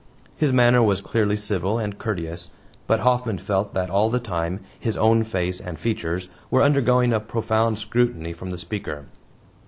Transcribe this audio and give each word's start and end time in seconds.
His 0.35 0.51
manner 0.51 0.81
was 0.81 0.99
clearly 0.99 1.35
civil 1.35 1.77
and 1.77 1.95
courteous, 1.99 2.49
but 2.87 3.01
Hoffman 3.01 3.37
felt 3.37 3.75
that 3.75 3.91
all 3.91 4.09
the 4.09 4.19
time 4.19 4.61
his 4.79 4.97
own 4.97 5.23
face 5.23 5.59
and 5.61 5.77
features 5.77 6.27
were 6.49 6.63
undergoing 6.63 7.13
a 7.13 7.19
profound 7.19 7.77
scrutiny 7.77 8.33
from 8.33 8.49
the 8.49 8.57
speaker. 8.57 9.05